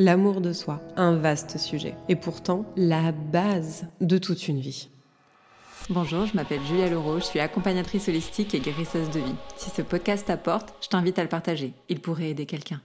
L'amour 0.00 0.40
de 0.40 0.52
soi, 0.52 0.80
un 0.94 1.16
vaste 1.16 1.58
sujet, 1.58 1.96
et 2.08 2.14
pourtant 2.14 2.64
la 2.76 3.10
base 3.10 3.86
de 4.00 4.16
toute 4.16 4.46
une 4.46 4.60
vie. 4.60 4.90
Bonjour, 5.90 6.24
je 6.24 6.36
m'appelle 6.36 6.60
Julia 6.68 6.88
Leroux, 6.88 7.18
je 7.18 7.24
suis 7.24 7.40
accompagnatrice 7.40 8.08
holistique 8.08 8.54
et 8.54 8.60
guérisseuse 8.60 9.10
de 9.10 9.18
vie. 9.18 9.34
Si 9.56 9.70
ce 9.70 9.82
podcast 9.82 10.28
t'apporte, 10.28 10.72
je 10.80 10.86
t'invite 10.86 11.18
à 11.18 11.24
le 11.24 11.28
partager. 11.28 11.72
Il 11.88 11.98
pourrait 11.98 12.30
aider 12.30 12.46
quelqu'un. 12.46 12.80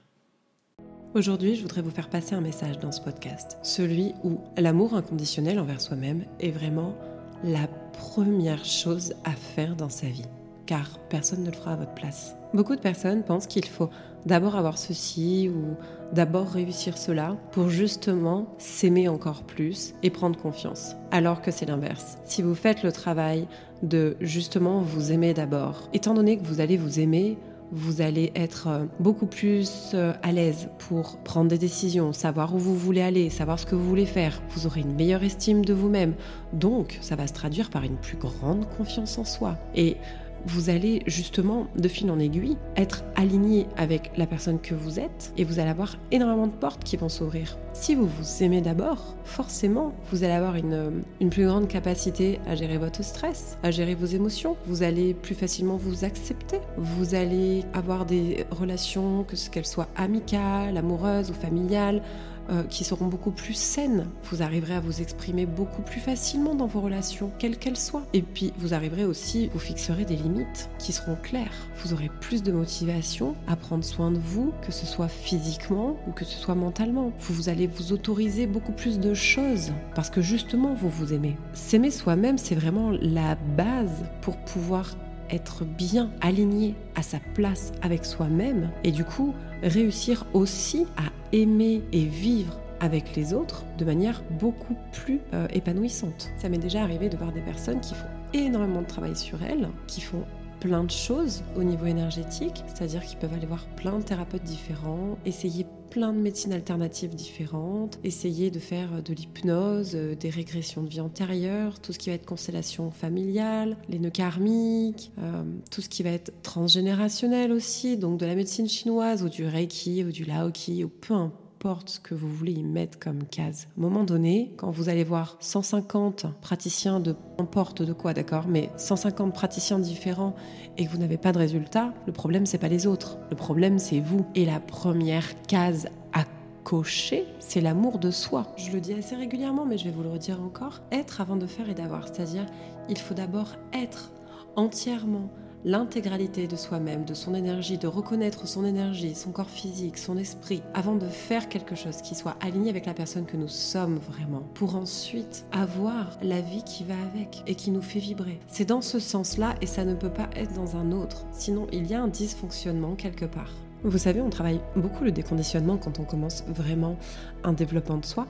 Aujourd'hui, 1.14 1.56
je 1.56 1.62
voudrais 1.62 1.84
vous 1.84 1.92
faire 1.92 2.10
passer 2.10 2.34
un 2.34 2.42
message 2.42 2.80
dans 2.80 2.92
ce 2.92 3.02
podcast, 3.02 3.60
celui 3.62 4.14
où 4.24 4.40
l'amour 4.58 4.96
inconditionnel 4.96 5.60
envers 5.60 5.82
soi-même 5.82 6.26
est 6.40 6.50
vraiment 6.50 6.98
la 7.44 7.68
première 7.92 8.66
chose 8.66 9.14
à 9.24 9.34
faire 9.34 9.76
dans 9.76 9.90
sa 9.90 10.08
vie, 10.08 10.26
car 10.66 11.00
personne 11.10 11.42
ne 11.42 11.52
le 11.52 11.56
fera 11.56 11.74
à 11.74 11.76
votre 11.76 11.94
place. 11.94 12.36
Beaucoup 12.54 12.76
de 12.76 12.82
personnes 12.82 13.24
pensent 13.24 13.48
qu'il 13.48 13.66
faut 13.66 13.90
d'abord 14.26 14.56
avoir 14.56 14.78
ceci 14.78 15.50
ou 15.50 15.76
d'abord 16.14 16.48
réussir 16.50 16.98
cela 16.98 17.36
pour 17.52 17.70
justement 17.70 18.48
s'aimer 18.58 19.08
encore 19.08 19.44
plus 19.44 19.94
et 20.04 20.10
prendre 20.10 20.40
confiance. 20.40 20.96
Alors 21.12 21.42
que 21.42 21.52
c'est 21.52 21.66
l'inverse. 21.66 22.18
Si 22.26 22.42
vous 22.42 22.56
faites 22.56 22.84
le 22.84 22.92
travail 22.92 23.48
de 23.82 24.16
justement 24.22 24.82
vous 24.82 25.12
aimer 25.12 25.34
d'abord, 25.34 25.90
étant 25.94 26.14
donné 26.14 26.38
que 26.38 26.44
vous 26.44 26.62
allez 26.62 26.78
vous 26.78 27.00
aimer, 27.00 27.38
vous 27.74 28.02
allez 28.02 28.32
être 28.36 28.88
beaucoup 29.00 29.26
plus 29.26 29.92
euh, 29.96 30.14
à 30.22 30.32
l'aise 30.32 30.70
pour 30.78 31.18
prendre 31.24 31.50
des 31.50 31.58
décisions, 31.58 32.14
savoir 32.14 32.54
où 32.54 32.60
vous 32.60 32.78
voulez 32.78 33.02
aller, 33.02 33.32
savoir 33.32 33.60
ce 33.60 33.66
que 33.66 33.74
vous 33.74 33.88
voulez 33.88 34.06
faire. 34.06 34.44
Vous 34.50 34.68
aurez 34.68 34.82
une 34.82 34.94
meilleure 34.94 35.24
estime 35.24 35.66
de 35.66 35.74
vous-même. 35.74 36.14
Donc, 36.54 37.00
ça 37.02 37.16
va 37.16 37.26
se 37.26 37.34
traduire 37.34 37.72
par 37.72 37.84
une 37.84 37.98
plus 37.98 38.18
grande 38.18 38.68
confiance 38.78 39.18
en 39.18 39.26
soi. 39.26 39.58
Et 39.74 39.98
vous 40.46 40.70
allez 40.70 41.04
justement, 41.08 41.68
de 41.76 41.88
fil 41.88 42.10
en 42.12 42.20
aiguille, 42.20 42.58
être 42.76 43.04
aligné 43.16 43.68
avec 43.78 44.12
la 44.18 44.28
personne 44.28 44.60
que 44.60 44.76
vous 44.76 45.00
êtes 45.00 45.34
et 45.38 45.44
vous 45.44 45.60
allez 45.60 45.70
avoir 45.70 45.98
énormément 46.12 46.48
de 46.48 46.54
portes 46.54 46.84
qui 46.84 46.98
vont 46.98 47.10
s'ouvrir. 47.10 47.58
Si 47.74 47.96
vous 47.96 48.08
vous 48.08 48.44
aimez 48.44 48.62
d'abord, 48.62 49.16
forcément, 49.24 49.94
vous 50.12 50.24
allez 50.24 50.34
avoir 50.34 50.56
une, 50.56 51.04
une, 51.20 51.30
plus 51.30 51.46
grande 51.46 51.68
capacité 51.68 52.40
à 52.46 52.56
gérer 52.56 52.78
votre 52.78 53.04
stress, 53.04 53.58
à 53.64 53.72
gérer 53.72 53.96
vos 53.96 54.06
émotions. 54.06 54.56
Vous 54.68 54.84
allez 54.84 55.14
plus 55.14 55.36
facilement 55.36 55.76
vous 55.76 56.06
accepter. 56.06 56.60
Vous 56.78 57.16
allez 57.16 57.64
avoir 57.74 58.06
des 58.06 58.46
relations, 58.52 59.24
que 59.24 59.36
qu'elles 59.50 59.66
soient 59.66 59.90
amicales, 59.96 60.78
amoureuses 60.78 61.32
ou 61.32 61.34
familiales, 61.34 62.02
euh, 62.50 62.64
qui 62.64 62.84
seront 62.84 63.08
beaucoup 63.08 63.32
plus 63.32 63.54
saines. 63.54 64.08
Vous 64.24 64.42
arriverez 64.42 64.76
à 64.76 64.80
vous 64.80 65.02
exprimer 65.02 65.46
beaucoup 65.46 65.82
plus 65.82 66.00
facilement 66.00 66.56
dans 66.56 66.68
vos 66.68 66.82
relations, 66.82 67.32
quelles 67.40 67.58
qu'elles 67.58 67.78
soient. 67.78 68.04
Et 68.14 68.22
puis, 68.22 68.54
vous 68.58 68.74
arriverez 68.74 69.06
aussi, 69.06 69.50
vous 69.54 69.60
fixerez 69.60 70.06
des 70.06 70.16
limites 70.16 70.70
qui 70.78 70.92
seront 70.92 71.16
claires. 71.16 71.68
Vous 71.78 71.94
aurez 71.94 72.10
plus 72.20 72.44
de 72.44 72.52
motivation 72.52 73.36
à 73.48 73.56
prendre 73.56 73.84
soin 73.84 74.12
de 74.12 74.20
vous, 74.20 74.54
que 74.66 74.72
ce 74.72 74.86
soit 74.86 75.08
physiquement 75.08 75.98
ou 76.08 76.12
que 76.12 76.26
ce 76.26 76.38
soit 76.38 76.56
mentalement. 76.56 77.12
Vous, 77.20 77.50
allez 77.50 77.68
vous 77.68 77.94
autoriser 77.94 78.48
beaucoup 78.48 78.74
plus 78.74 79.00
de 79.00 79.14
choses 79.14 79.72
parce 79.96 80.10
que 80.10 80.22
justement, 80.22 80.74
vous 80.74 80.90
vous 80.90 81.14
aimez. 81.14 81.38
S'aimer 81.54 81.92
soi-même, 81.92 82.38
c'est 82.38 82.56
vraiment 82.56 82.92
la 82.92 83.36
base 83.36 84.04
pour 84.22 84.38
pouvoir 84.38 84.96
être 85.30 85.66
bien 85.66 86.12
aligné 86.22 86.76
à 86.96 87.02
sa 87.02 87.20
place 87.34 87.72
avec 87.82 88.06
soi-même 88.06 88.70
et 88.84 88.92
du 88.92 89.04
coup 89.04 89.34
réussir 89.64 90.26
aussi 90.34 90.86
à 90.98 91.13
aimer 91.34 91.82
et 91.92 92.06
vivre 92.06 92.60
avec 92.80 93.16
les 93.16 93.34
autres 93.34 93.66
de 93.78 93.86
manière 93.86 94.24
beaucoup 94.40 94.76
plus 94.92 95.20
euh, 95.34 95.48
épanouissante. 95.52 96.30
Ça 96.38 96.48
m'est 96.48 96.58
déjà 96.58 96.82
arrivé 96.82 97.10
de 97.10 97.18
voir 97.18 97.32
des 97.32 97.42
personnes 97.42 97.82
qui 97.82 97.94
font 97.94 98.08
énormément 98.34 98.82
de 98.82 98.88
travail 98.88 99.16
sur 99.16 99.42
elles, 99.44 99.70
qui 99.88 100.02
font 100.02 100.24
plein 100.64 100.86
de 100.86 100.92
choses 100.92 101.44
au 101.58 101.64
niveau 101.64 101.86
énergétique, 101.88 102.64
c'est-à-dire 102.68 103.04
qu'ils 103.04 103.18
peuvent 103.18 103.34
aller 103.34 103.46
voir 103.46 103.66
plein 103.76 104.00
de 104.00 104.04
thérapeutes 104.04 104.46
différents, 104.46 105.18
essayer 105.26 105.66
plein 105.90 106.14
de 106.14 106.18
médecines 106.18 106.54
alternatives 106.54 107.14
différentes, 107.14 108.00
essayer 108.06 108.50
de 108.50 108.60
faire 108.60 109.04
de 109.04 109.14
l'hypnose, 109.14 109.92
euh, 109.94 110.16
des 110.16 110.30
régressions 110.30 110.82
de 110.82 110.88
vie 110.88 111.02
antérieure, 111.02 111.82
tout 111.82 111.92
ce 111.92 112.00
qui 112.00 112.10
va 112.10 112.16
être 112.16 112.26
constellation 112.26 112.92
familiale, 112.92 113.76
les 113.90 114.00
nœuds 114.00 114.10
karmiques, 114.10 115.12
euh, 115.20 115.44
tout 115.70 115.82
ce 115.82 115.90
qui 115.90 116.02
va 116.02 116.12
être 116.12 116.32
transgénérationnel 116.44 117.52
aussi, 117.52 117.98
donc 117.98 118.18
de 118.18 118.26
la 118.26 118.36
médecine 118.36 118.70
chinoise 118.70 119.22
ou 119.22 119.28
du 119.28 119.46
reiki 119.46 120.02
ou 120.06 120.12
du 120.14 120.24
laoki 120.24 120.86
ou 120.86 120.88
peu 120.88 121.14
importe 121.14 121.43
ce 121.86 122.00
que 122.00 122.14
vous 122.14 122.30
voulez 122.30 122.52
y 122.52 122.64
mettre 122.64 123.00
comme 123.00 123.24
case. 123.24 123.68
À 123.78 123.80
un 123.80 123.84
moment 123.84 124.04
donné, 124.04 124.52
quand 124.58 124.70
vous 124.70 124.90
allez 124.90 125.04
voir 125.04 125.38
150 125.40 126.26
praticiens 126.42 127.00
de 127.00 127.16
n'importe 127.40 127.82
de 127.82 127.94
quoi, 127.94 128.14
d'accord, 128.14 128.48
mais 128.48 128.70
150 128.78 129.34
praticiens 129.34 129.80
différents 129.80 130.36
et 130.78 130.86
que 130.86 130.92
vous 130.92 130.98
n'avez 130.98 131.18
pas 131.18 131.32
de 131.32 131.38
résultat, 131.38 131.94
le 132.06 132.12
problème 132.14 132.46
c'est 132.46 132.58
pas 132.58 132.68
les 132.68 132.86
autres, 132.86 133.18
le 133.30 133.36
problème 133.36 133.80
c'est 133.80 134.02
vous. 134.02 134.26
Et 134.36 134.46
la 134.46 134.60
première 134.60 135.42
case 135.44 135.88
à 136.12 136.26
cocher, 136.64 137.26
c'est 137.40 137.62
l'amour 137.62 137.98
de 137.98 138.12
soi. 138.12 138.54
Je 138.58 138.72
le 138.72 138.82
dis 138.82 138.94
assez 138.94 139.16
régulièrement, 139.16 139.66
mais 139.66 139.78
je 139.78 139.86
vais 139.86 139.92
vous 139.92 140.04
le 140.04 140.10
redire 140.10 140.42
encore. 140.42 140.82
Être 140.92 141.22
avant 141.22 141.38
de 141.38 141.48
faire 141.48 141.70
et 141.70 141.74
d'avoir, 141.74 142.08
c'est-à-dire 142.08 142.46
il 142.90 142.98
faut 142.98 143.14
d'abord 143.14 143.56
être 143.74 144.12
entièrement 144.56 145.30
l'intégralité 145.66 146.48
de 146.48 146.56
soi-même, 146.56 147.06
de 147.06 147.14
son 147.14 147.34
énergie, 147.34 147.78
de 147.78 147.88
reconnaître 147.88 148.48
son 148.48 148.66
énergie, 148.66 149.16
son 149.16 149.32
corps 149.32 149.50
physique, 149.50 149.98
son 149.98 150.18
esprit, 150.18 150.62
avant 150.74 150.96
de 150.96 151.08
faire 151.08 151.48
quelque 151.50 151.76
chose 151.76 152.02
qui 152.02 152.16
soit 152.16 152.36
aligné 152.42 152.70
avec 152.70 152.86
la 152.86 152.94
personne 152.94 153.26
que 153.26 153.38
nous 153.38 153.48
sommes 153.48 153.98
vraiment, 153.98 154.44
pour 154.54 154.76
ensuite 154.76 155.46
avoir 155.52 156.18
la 156.22 156.42
vie 156.42 156.64
qui 156.64 156.84
va 156.84 156.96
avec 157.14 157.44
et 157.48 157.56
qui 157.56 157.72
nous 157.72 157.82
fait 157.82 158.00
vibrer. 158.00 158.40
C'est 158.48 158.68
dans 158.68 158.82
ce 158.82 159.00
sens-là 159.00 159.56
et 159.62 159.68
ça 159.68 159.86
ne 159.86 159.96
peut 159.96 160.12
pas 160.12 160.30
être 160.36 160.54
dans 160.54 160.76
un 160.76 160.92
autre, 160.92 161.26
sinon 161.32 161.68
il 161.72 161.88
y 161.88 161.94
a 161.94 162.02
un 162.02 162.08
dysfonctionnement 162.08 162.96
quelque 162.96 163.26
part. 163.26 163.52
Vous 163.86 163.98
savez, 163.98 164.22
on 164.22 164.30
travaille 164.30 164.62
beaucoup 164.78 165.04
le 165.04 165.12
déconditionnement 165.12 165.78
quand 165.78 166.00
on 166.00 166.06
commence 166.06 166.44
vraiment 166.48 166.96
un 167.44 167.52
développement 167.52 167.98
de 167.98 168.06
soi, 168.06 168.28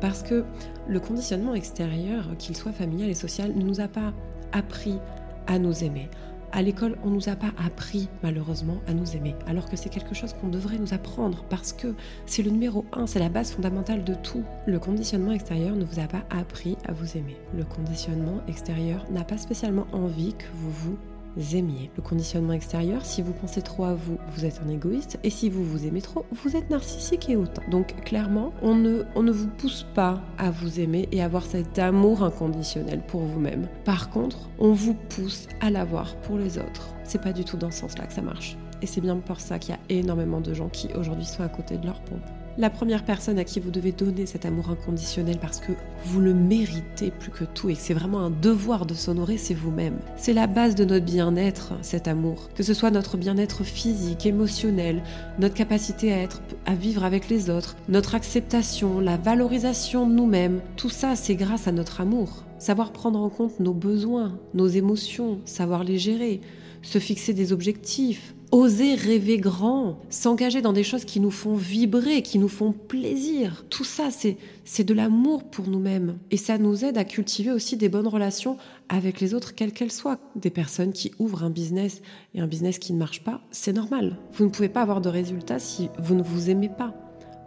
parce 0.00 0.22
que 0.22 0.44
le 0.86 1.00
conditionnement 1.00 1.54
extérieur, 1.54 2.28
qu'il 2.38 2.56
soit 2.56 2.72
familial 2.72 3.10
et 3.10 3.14
social, 3.14 3.52
ne 3.54 3.62
nous 3.62 3.80
a 3.80 3.88
pas 3.88 4.12
appris 4.52 4.98
à 5.48 5.58
nous 5.58 5.82
aimer, 5.82 6.08
à 6.52 6.62
l'école, 6.62 6.96
on 7.02 7.08
ne 7.08 7.14
nous 7.14 7.28
a 7.28 7.36
pas 7.36 7.52
appris 7.64 8.08
malheureusement 8.22 8.80
à 8.86 8.92
nous 8.92 9.16
aimer, 9.16 9.34
alors 9.46 9.68
que 9.68 9.76
c'est 9.76 9.88
quelque 9.88 10.14
chose 10.14 10.34
qu'on 10.34 10.48
devrait 10.48 10.78
nous 10.78 10.94
apprendre 10.94 11.44
parce 11.48 11.72
que 11.72 11.94
c'est 12.26 12.42
le 12.42 12.50
numéro 12.50 12.84
un, 12.92 13.06
c'est 13.06 13.18
la 13.18 13.28
base 13.28 13.52
fondamentale 13.52 14.04
de 14.04 14.14
tout. 14.14 14.44
Le 14.66 14.78
conditionnement 14.78 15.32
extérieur 15.32 15.74
ne 15.74 15.84
vous 15.84 15.98
a 15.98 16.06
pas 16.06 16.24
appris 16.30 16.76
à 16.86 16.92
vous 16.92 17.16
aimer. 17.16 17.36
Le 17.56 17.64
conditionnement 17.64 18.42
extérieur 18.48 19.04
n'a 19.10 19.24
pas 19.24 19.38
spécialement 19.38 19.86
envie 19.92 20.34
que 20.34 20.46
vous 20.54 20.70
vous 20.70 20.98
aimiez. 21.54 21.90
Le 21.96 22.02
conditionnement 22.02 22.52
extérieur, 22.52 23.04
si 23.04 23.22
vous 23.22 23.32
pensez 23.32 23.62
trop 23.62 23.84
à 23.84 23.94
vous, 23.94 24.18
vous 24.34 24.44
êtes 24.44 24.60
un 24.64 24.68
égoïste, 24.68 25.18
et 25.22 25.30
si 25.30 25.50
vous 25.50 25.64
vous 25.64 25.86
aimez 25.86 26.02
trop, 26.02 26.26
vous 26.32 26.56
êtes 26.56 26.70
narcissique 26.70 27.28
et 27.28 27.36
autant. 27.36 27.62
Donc 27.70 27.94
clairement, 28.04 28.52
on 28.62 28.74
ne, 28.74 29.02
on 29.14 29.22
ne 29.22 29.32
vous 29.32 29.48
pousse 29.48 29.86
pas 29.94 30.20
à 30.38 30.50
vous 30.50 30.80
aimer 30.80 31.08
et 31.12 31.22
avoir 31.22 31.44
cet 31.44 31.78
amour 31.78 32.22
inconditionnel 32.22 33.02
pour 33.06 33.22
vous-même. 33.22 33.68
Par 33.84 34.10
contre, 34.10 34.50
on 34.58 34.72
vous 34.72 34.94
pousse 34.94 35.48
à 35.60 35.70
l'avoir 35.70 36.16
pour 36.16 36.38
les 36.38 36.58
autres. 36.58 36.94
C'est 37.04 37.22
pas 37.22 37.32
du 37.32 37.44
tout 37.44 37.56
dans 37.56 37.70
ce 37.70 37.80
sens-là 37.80 38.06
que 38.06 38.12
ça 38.12 38.22
marche. 38.22 38.56
Et 38.80 38.86
c'est 38.86 39.00
bien 39.00 39.16
pour 39.16 39.40
ça 39.40 39.58
qu'il 39.58 39.74
y 39.74 39.76
a 39.76 40.00
énormément 40.00 40.40
de 40.40 40.54
gens 40.54 40.68
qui 40.68 40.88
aujourd'hui 40.94 41.24
sont 41.24 41.42
à 41.42 41.48
côté 41.48 41.78
de 41.78 41.86
leur 41.86 42.00
pompe 42.00 42.20
la 42.58 42.70
première 42.70 43.04
personne 43.04 43.38
à 43.38 43.44
qui 43.44 43.60
vous 43.60 43.70
devez 43.70 43.92
donner 43.92 44.26
cet 44.26 44.44
amour 44.44 44.70
inconditionnel 44.70 45.38
parce 45.40 45.60
que 45.60 45.72
vous 46.04 46.20
le 46.20 46.34
méritez 46.34 47.10
plus 47.10 47.30
que 47.30 47.44
tout 47.44 47.70
et 47.70 47.74
que 47.74 47.80
c'est 47.80 47.94
vraiment 47.94 48.20
un 48.20 48.30
devoir 48.30 48.86
de 48.86 48.94
s'honorer, 48.94 49.38
c'est 49.38 49.54
vous-même. 49.54 49.98
C'est 50.16 50.32
la 50.32 50.46
base 50.46 50.74
de 50.74 50.84
notre 50.84 51.04
bien-être, 51.04 51.74
cet 51.82 52.08
amour. 52.08 52.50
Que 52.54 52.62
ce 52.62 52.74
soit 52.74 52.90
notre 52.90 53.16
bien-être 53.16 53.64
physique, 53.64 54.26
émotionnel, 54.26 55.02
notre 55.38 55.54
capacité 55.54 56.12
à 56.12 56.18
être, 56.18 56.42
à 56.66 56.74
vivre 56.74 57.04
avec 57.04 57.28
les 57.28 57.50
autres, 57.50 57.76
notre 57.88 58.14
acceptation, 58.14 59.00
la 59.00 59.16
valorisation 59.16 60.06
de 60.06 60.14
nous-mêmes, 60.14 60.60
tout 60.76 60.90
ça, 60.90 61.16
c'est 61.16 61.36
grâce 61.36 61.68
à 61.68 61.72
notre 61.72 62.00
amour. 62.00 62.44
Savoir 62.58 62.92
prendre 62.92 63.20
en 63.20 63.28
compte 63.28 63.60
nos 63.60 63.74
besoins, 63.74 64.38
nos 64.54 64.68
émotions, 64.68 65.40
savoir 65.44 65.84
les 65.84 65.98
gérer, 65.98 66.40
se 66.82 66.98
fixer 66.98 67.32
des 67.32 67.52
objectifs, 67.52 68.34
oser 68.52 68.94
rêver 68.94 69.38
grand, 69.38 69.98
s'engager 70.10 70.60
dans 70.60 70.74
des 70.74 70.84
choses 70.84 71.06
qui 71.06 71.20
nous 71.20 71.30
font 71.30 71.54
vibrer, 71.54 72.20
qui 72.20 72.38
nous 72.38 72.48
font 72.48 72.72
plaisir. 72.72 73.64
Tout 73.70 73.82
ça, 73.82 74.10
c'est, 74.10 74.36
de 74.84 74.94
l'amour 74.94 75.44
pour 75.44 75.68
nous-mêmes. 75.68 76.18
Et 76.30 76.36
ça 76.36 76.58
nous 76.58 76.84
aide 76.84 76.98
à 76.98 77.04
cultiver 77.04 77.50
aussi 77.50 77.78
des 77.78 77.88
bonnes 77.88 78.06
relations 78.06 78.58
avec 78.90 79.20
les 79.20 79.32
autres, 79.32 79.54
quelles 79.54 79.72
qu'elles 79.72 79.90
soient. 79.90 80.18
Des 80.36 80.50
personnes 80.50 80.92
qui 80.92 81.12
ouvrent 81.18 81.44
un 81.44 81.50
business 81.50 82.02
et 82.34 82.40
un 82.40 82.46
business 82.46 82.78
qui 82.78 82.92
ne 82.92 82.98
marche 82.98 83.24
pas, 83.24 83.40
c'est 83.50 83.72
normal. 83.72 84.18
Vous 84.32 84.44
ne 84.44 84.50
pouvez 84.50 84.68
pas 84.68 84.82
avoir 84.82 85.00
de 85.00 85.08
résultats 85.08 85.58
si 85.58 85.88
vous 85.98 86.14
ne 86.14 86.22
vous 86.22 86.50
aimez 86.50 86.68
pas. 86.68 86.94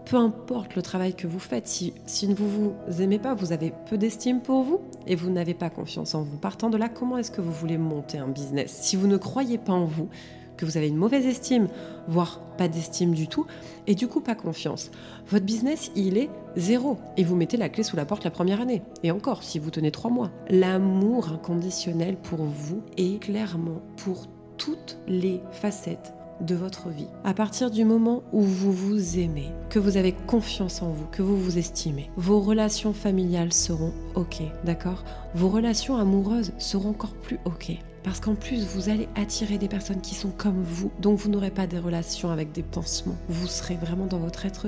Peu 0.06 0.18
importe 0.18 0.76
le 0.76 0.82
travail 0.82 1.16
que 1.16 1.28
vous 1.28 1.40
faites, 1.40 1.68
si, 1.68 1.94
si 2.06 2.32
vous 2.32 2.74
vous 2.88 3.02
aimez 3.02 3.18
pas, 3.18 3.34
vous 3.34 3.52
avez 3.52 3.74
peu 3.90 3.98
d'estime 3.98 4.42
pour 4.42 4.64
vous 4.64 4.82
et 5.08 5.16
vous 5.16 5.32
n'avez 5.32 5.56
pas 5.56 5.72
confiance 5.72 6.14
en 6.14 6.22
vous. 6.22 6.38
Partant 6.38 6.70
de 6.70 6.78
là, 6.78 6.90
comment 6.90 7.18
est-ce 7.18 7.32
que 7.32 7.42
vous 7.42 7.52
voulez 7.52 7.78
monter 7.78 8.20
un 8.20 8.28
business? 8.28 8.72
Si 8.82 8.96
vous 8.96 9.08
ne 9.08 9.18
croyez 9.18 9.58
pas 9.58 9.74
en 9.74 9.86
vous, 9.86 10.08
que 10.58 10.66
vous 10.66 10.78
avez 10.78 10.88
une 10.88 10.96
mauvaise 10.96 11.26
estime, 11.26 11.68
voire 12.08 12.40
pas 12.58 12.68
d'estime 12.68 13.14
du 13.14 13.28
tout, 13.28 13.46
et 13.88 13.96
du 13.96 14.08
coup 14.08 14.22
pas 14.22 14.36
confiance. 14.36 14.92
Votre 15.28 15.46
business, 15.46 15.92
il 15.96 16.18
est 16.18 16.30
zéro, 16.56 16.98
et 17.18 17.24
vous 17.24 17.36
mettez 17.36 17.58
la 17.58 17.70
clé 17.70 17.84
sous 17.84 17.96
la 17.96 18.06
porte 18.06 18.24
la 18.24 18.32
première 18.32 18.62
année, 18.62 18.82
et 19.04 19.12
encore 19.12 19.44
si 19.44 19.60
vous 19.60 19.72
tenez 19.72 19.92
trois 19.92 20.12
mois. 20.12 20.32
L'amour 20.50 21.30
inconditionnel 21.30 22.18
pour 22.18 22.44
vous 22.44 22.82
est 22.98 23.20
clairement 23.22 23.82
pour 23.98 24.28
toutes 24.58 24.98
les 25.08 25.42
facettes 25.52 26.14
de 26.42 26.56
votre 26.56 26.90
vie. 26.90 27.08
À 27.24 27.34
partir 27.34 27.72
du 27.72 27.86
moment 27.86 28.24
où 28.34 28.42
vous 28.42 28.72
vous 28.72 29.20
aimez, 29.20 29.52
que 29.70 29.80
vous 29.80 29.98
avez 29.98 30.12
confiance 30.12 30.82
en 30.82 30.90
vous, 30.90 31.06
que 31.12 31.22
vous 31.22 31.38
vous 31.38 31.58
estimez, 31.58 32.10
vos 32.18 32.42
relations 32.42 32.94
familiales 32.94 33.54
seront 33.54 33.94
OK, 34.16 34.42
d'accord? 34.66 35.04
Vos 35.34 35.50
relations 35.50 35.96
amoureuses 35.96 36.52
seront 36.58 36.90
encore 36.90 37.14
plus 37.14 37.40
OK. 37.46 37.78
Parce 38.06 38.20
qu'en 38.20 38.36
plus, 38.36 38.66
vous 38.68 38.90
allez 38.90 39.10
attirer 39.16 39.58
des 39.58 39.68
personnes 39.68 40.00
qui 40.00 40.14
sont 40.14 40.30
comme 40.30 40.62
vous. 40.62 40.92
Donc 41.00 41.18
vous 41.18 41.30
n'aurez 41.30 41.50
pas 41.50 41.66
des 41.66 41.80
relations 41.80 42.30
avec 42.30 42.52
des 42.52 42.62
pansements. 42.62 43.18
Vous 43.28 43.48
serez 43.48 43.76
vraiment 43.76 44.06
dans 44.06 44.20
votre 44.20 44.46
être 44.46 44.68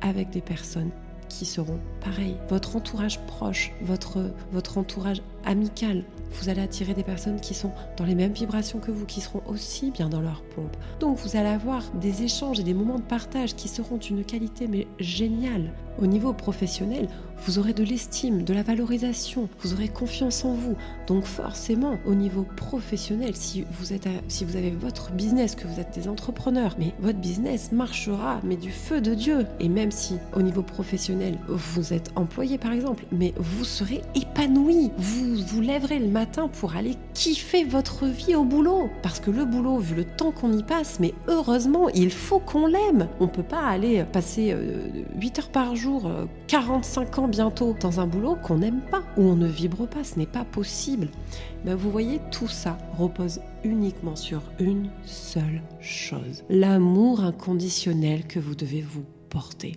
avec 0.00 0.30
des 0.30 0.40
personnes 0.40 0.90
qui 1.28 1.46
seront 1.46 1.78
pareils. 2.00 2.36
Votre 2.48 2.74
entourage 2.74 3.20
proche, 3.26 3.72
votre 3.82 4.78
entourage 4.78 5.22
amical, 5.46 6.04
vous 6.32 6.48
allez 6.48 6.60
attirer 6.60 6.94
des 6.94 7.02
personnes 7.02 7.40
qui 7.40 7.54
sont 7.54 7.72
dans 7.96 8.04
les 8.04 8.14
mêmes 8.14 8.32
vibrations 8.32 8.78
que 8.78 8.90
vous, 8.90 9.06
qui 9.06 9.20
seront 9.20 9.42
aussi 9.46 9.90
bien 9.90 10.08
dans 10.08 10.20
leur 10.20 10.42
pompe. 10.42 10.76
Donc 11.00 11.18
vous 11.18 11.36
allez 11.36 11.48
avoir 11.48 11.82
des 11.92 12.22
échanges 12.22 12.60
et 12.60 12.64
des 12.64 12.74
moments 12.74 12.98
de 12.98 13.04
partage 13.04 13.54
qui 13.54 13.68
seront 13.68 13.96
d'une 13.96 14.24
qualité 14.24 14.66
mais 14.68 14.86
géniale. 14.98 15.72
Au 15.98 16.06
niveau 16.06 16.34
professionnel, 16.34 17.08
vous 17.38 17.58
aurez 17.58 17.72
de 17.72 17.82
l'estime, 17.82 18.44
de 18.44 18.52
la 18.52 18.62
valorisation, 18.62 19.48
vous 19.60 19.72
aurez 19.72 19.88
confiance 19.88 20.44
en 20.44 20.52
vous. 20.52 20.76
Donc 21.06 21.24
forcément, 21.24 21.96
au 22.06 22.14
niveau 22.14 22.42
professionnel, 22.56 23.34
si 23.34 23.64
vous, 23.70 23.94
êtes 23.94 24.06
si 24.28 24.44
vous 24.44 24.56
avez 24.56 24.70
votre 24.70 25.12
business, 25.12 25.54
que 25.54 25.66
vous 25.66 25.80
êtes 25.80 25.94
des 25.94 26.08
entrepreneurs, 26.08 26.76
mais 26.78 26.92
votre 27.00 27.18
business 27.18 27.72
marchera, 27.72 28.40
mais 28.44 28.56
du 28.56 28.70
feu 28.70 29.00
de 29.00 29.14
Dieu. 29.14 29.46
Et 29.58 29.70
même 29.70 29.90
si 29.90 30.16
au 30.34 30.42
niveau 30.42 30.62
professionnel, 30.62 31.38
vous 31.48 31.94
êtes 31.94 32.10
employé 32.14 32.58
par 32.58 32.72
exemple, 32.72 33.06
mais 33.10 33.32
vous 33.38 33.64
serez 33.64 34.02
épanoui. 34.14 34.90
Vous 34.98 35.35
vous 35.42 35.60
lèverez 35.60 35.98
le 35.98 36.08
matin 36.08 36.48
pour 36.48 36.76
aller 36.76 36.94
kiffer 37.14 37.64
votre 37.64 38.06
vie 38.06 38.34
au 38.34 38.44
boulot. 38.44 38.90
Parce 39.02 39.20
que 39.20 39.30
le 39.30 39.44
boulot, 39.44 39.78
vu 39.78 39.94
le 39.94 40.04
temps 40.04 40.32
qu'on 40.32 40.52
y 40.52 40.62
passe, 40.62 40.98
mais 41.00 41.14
heureusement, 41.28 41.88
il 41.90 42.10
faut 42.10 42.38
qu'on 42.38 42.66
l'aime. 42.66 43.08
On 43.20 43.28
peut 43.28 43.42
pas 43.42 43.62
aller 43.62 44.04
passer 44.04 44.54
8 45.16 45.38
euh, 45.38 45.42
heures 45.42 45.50
par 45.50 45.76
jour, 45.76 46.10
45 46.48 47.18
euh, 47.18 47.22
ans 47.22 47.28
bientôt 47.28 47.76
dans 47.80 48.00
un 48.00 48.06
boulot 48.06 48.36
qu'on 48.42 48.58
n'aime 48.58 48.82
pas, 48.90 49.02
où 49.16 49.22
on 49.22 49.36
ne 49.36 49.48
vibre 49.48 49.86
pas, 49.86 50.04
ce 50.04 50.18
n'est 50.18 50.26
pas 50.26 50.44
possible. 50.44 51.08
Mais 51.64 51.74
vous 51.74 51.90
voyez, 51.90 52.20
tout 52.30 52.48
ça 52.48 52.78
repose 52.98 53.40
uniquement 53.64 54.16
sur 54.16 54.42
une 54.60 54.88
seule 55.04 55.62
chose, 55.80 56.44
l'amour 56.48 57.24
inconditionnel 57.24 58.26
que 58.26 58.38
vous 58.38 58.54
devez 58.54 58.82
vous 58.82 59.04
porter. 59.28 59.74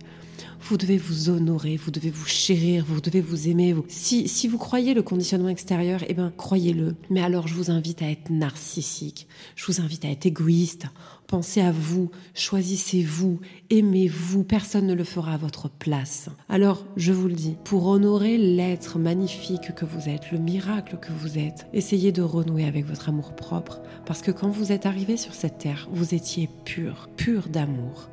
Vous 0.60 0.76
devez 0.76 0.98
vous 0.98 1.30
honorer, 1.30 1.76
vous 1.76 1.90
devez 1.90 2.10
vous 2.10 2.26
chérir, 2.26 2.84
vous 2.86 3.00
devez 3.00 3.20
vous 3.20 3.48
aimer. 3.48 3.74
Si, 3.88 4.28
si 4.28 4.48
vous 4.48 4.58
croyez 4.58 4.94
le 4.94 5.02
conditionnement 5.02 5.48
extérieur, 5.48 6.04
eh 6.08 6.14
bien, 6.14 6.32
croyez-le. 6.36 6.94
Mais 7.08 7.22
alors, 7.22 7.48
je 7.48 7.54
vous 7.54 7.70
invite 7.70 8.02
à 8.02 8.10
être 8.10 8.30
narcissique. 8.30 9.26
Je 9.56 9.66
vous 9.66 9.80
invite 9.80 10.04
à 10.04 10.08
être 10.08 10.26
égoïste. 10.26 10.86
Pensez 11.26 11.60
à 11.60 11.70
vous, 11.70 12.10
choisissez-vous, 12.34 13.40
aimez-vous. 13.70 14.42
Personne 14.42 14.86
ne 14.86 14.94
le 14.94 15.04
fera 15.04 15.34
à 15.34 15.36
votre 15.36 15.68
place. 15.68 16.28
Alors, 16.48 16.84
je 16.96 17.12
vous 17.12 17.28
le 17.28 17.34
dis, 17.34 17.56
pour 17.64 17.86
honorer 17.86 18.36
l'être 18.36 18.98
magnifique 18.98 19.74
que 19.74 19.84
vous 19.84 20.08
êtes, 20.08 20.32
le 20.32 20.38
miracle 20.38 20.98
que 21.00 21.12
vous 21.12 21.38
êtes, 21.38 21.66
essayez 21.72 22.10
de 22.10 22.22
renouer 22.22 22.64
avec 22.64 22.84
votre 22.84 23.08
amour 23.08 23.36
propre. 23.36 23.80
Parce 24.06 24.22
que 24.22 24.32
quand 24.32 24.48
vous 24.48 24.72
êtes 24.72 24.86
arrivé 24.86 25.16
sur 25.16 25.34
cette 25.34 25.58
terre, 25.58 25.88
vous 25.92 26.14
étiez 26.14 26.48
pur, 26.64 27.08
pur 27.16 27.48
d'amour. 27.48 28.10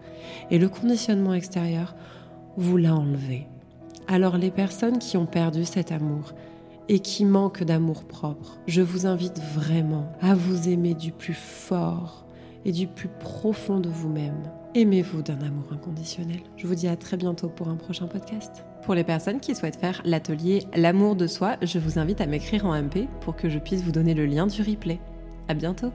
Et 0.52 0.60
le 0.60 0.70
conditionnement 0.70 1.34
extérieur, 1.34 1.96
vous 2.58 2.78
l'a 2.78 2.96
enlevé. 2.96 3.48
Alors 4.08 4.38
les 4.38 4.52
personnes 4.52 5.00
qui 5.00 5.18
ont 5.18 5.26
perdu 5.26 5.66
cet 5.66 5.92
amour 5.92 6.34
et 6.90 7.00
qui 7.00 7.26
manquent 7.26 7.64
d'amour 7.64 8.06
propre, 8.06 8.60
je 8.68 8.82
vous 8.82 9.06
invite 9.06 9.40
vraiment 9.56 10.12
à 10.22 10.34
vous 10.34 10.70
aimer 10.70 10.94
du 10.94 11.12
plus 11.12 11.34
fort 11.34 12.26
et 12.66 12.72
du 12.72 12.88
plus 12.88 13.10
profond 13.20 13.80
de 13.80 13.90
vous-même. 13.90 14.44
Aimez-vous 14.76 15.22
d'un 15.22 15.42
amour 15.42 15.72
inconditionnel. 15.72 16.40
Je 16.56 16.68
vous 16.68 16.76
dis 16.76 16.88
à 16.88 16.96
très 16.96 17.18
bientôt 17.18 17.50
pour 17.50 17.68
un 17.68 17.76
prochain 17.76 18.08
podcast. 18.08 18.64
Pour 18.84 18.94
les 18.94 19.04
personnes 19.04 19.40
qui 19.40 19.56
souhaitent 19.56 19.80
faire 19.80 20.02
l'atelier 20.06 20.64
L'amour 20.76 21.16
de 21.16 21.28
soi, 21.28 21.58
je 21.62 21.80
vous 21.80 22.00
invite 22.00 22.22
à 22.22 22.26
m'écrire 22.26 22.66
en 22.66 22.80
MP 22.80 23.08
pour 23.22 23.36
que 23.36 23.50
je 23.50 23.60
puisse 23.60 23.82
vous 23.82 23.92
donner 23.92 24.14
le 24.14 24.26
lien 24.26 24.48
du 24.48 24.62
replay. 24.62 25.00
À 25.48 25.54
bientôt! 25.54 25.92